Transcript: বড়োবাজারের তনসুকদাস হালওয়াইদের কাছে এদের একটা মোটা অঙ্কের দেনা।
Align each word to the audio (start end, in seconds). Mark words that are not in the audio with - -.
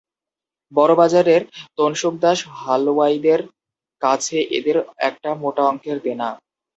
বড়োবাজারের 0.71 1.41
তনসুকদাস 1.77 2.39
হালওয়াইদের 2.59 3.41
কাছে 4.01 4.37
এদের 4.57 4.77
একটা 5.07 5.29
মোটা 5.41 5.63
অঙ্কের 5.65 5.97
দেনা। 6.05 6.29